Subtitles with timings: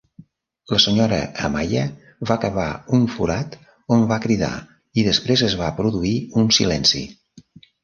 [0.69, 1.19] La Sra.
[1.47, 1.83] Amaya
[2.29, 2.65] va cavar
[2.99, 3.59] un forat
[3.97, 4.51] on va cridar
[5.03, 7.07] i després es va produir un silenci.